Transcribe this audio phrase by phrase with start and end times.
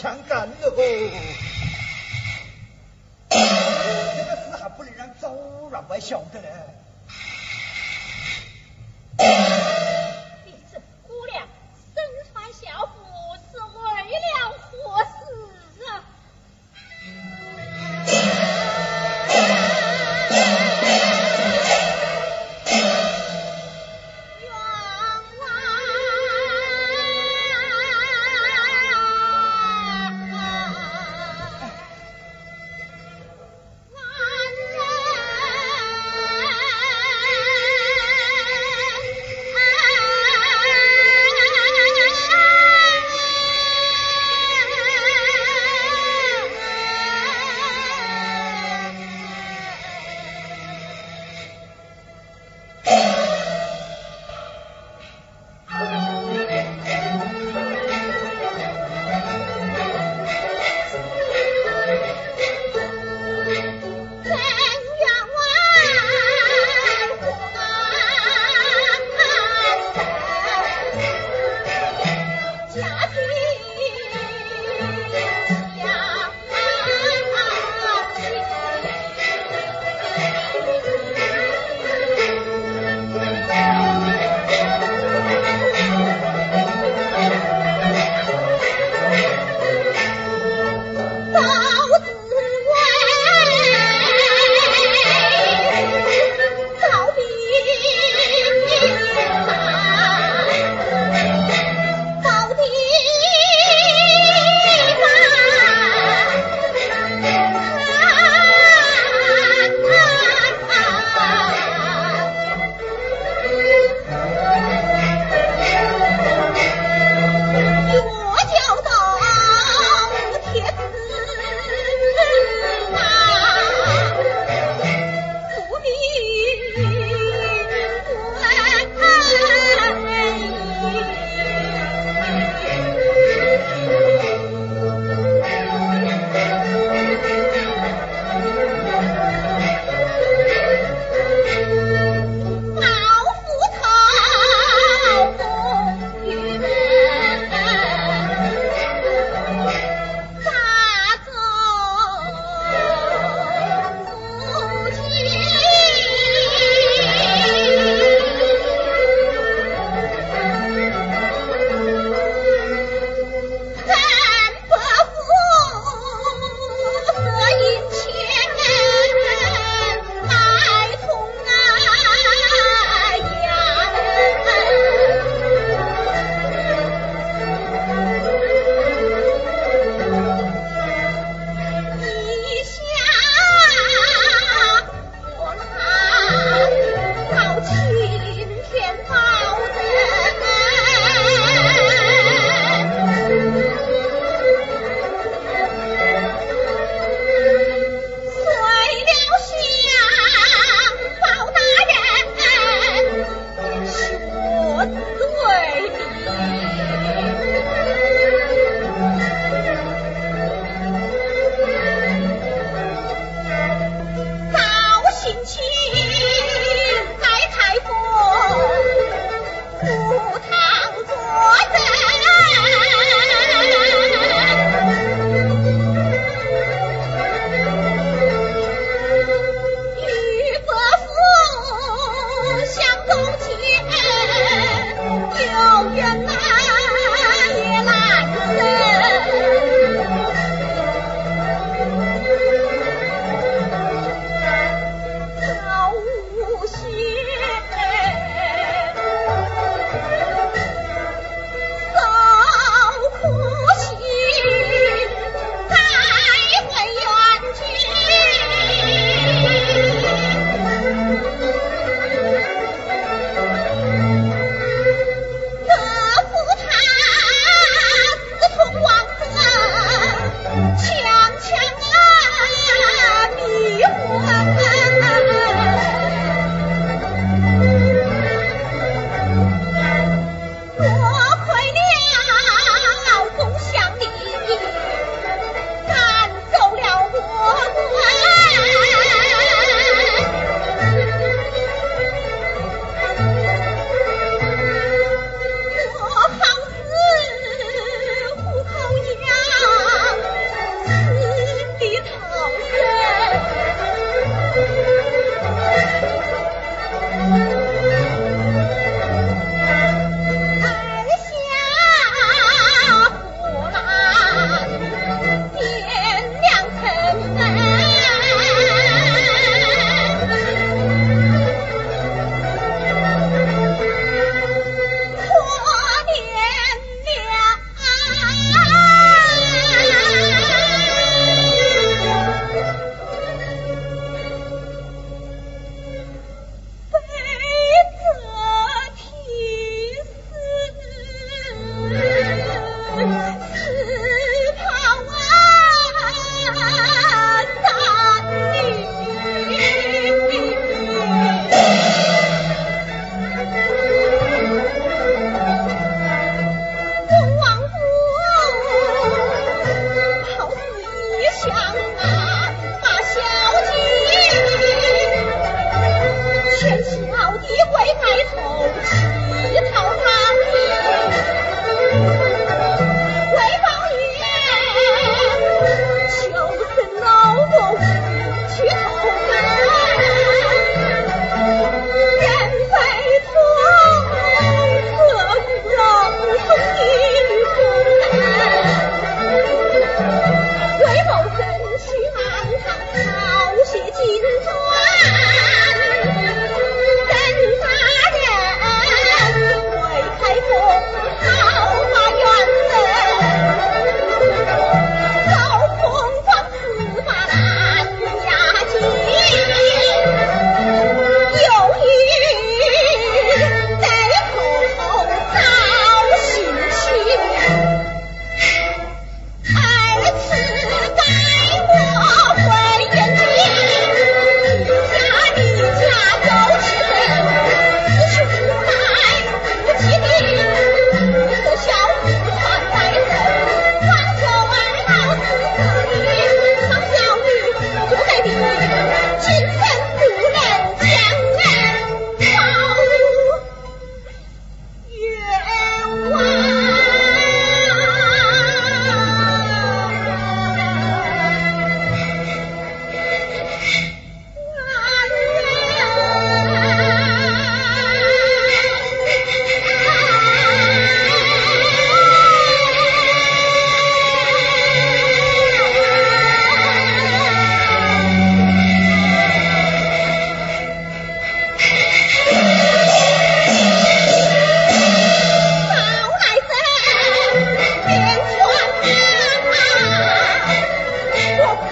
[0.00, 0.76] 枪杆子哦。
[3.28, 6.40] 这个事还不能让周员外晓得。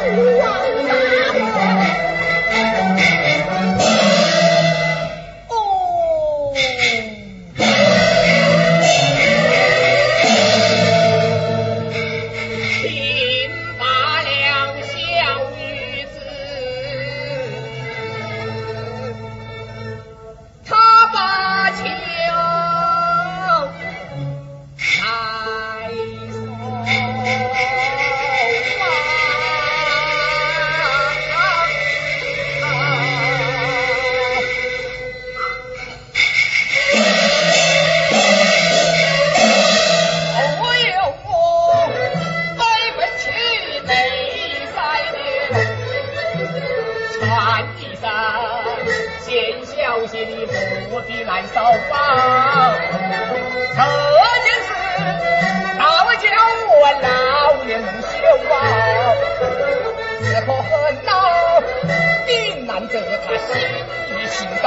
[0.08, 0.67] 不要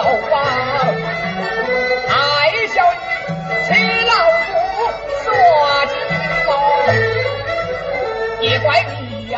[0.01, 0.41] 老王，
[2.09, 2.11] 爱
[2.73, 2.81] 笑
[3.69, 4.11] 你老
[4.47, 4.49] 夫
[5.23, 5.29] 耍
[5.85, 5.93] 阴
[6.47, 6.49] 谋，
[8.41, 9.37] 也怪你呀，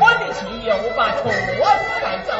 [0.00, 1.58] 我的亲友把错都
[2.00, 2.30] 赶走。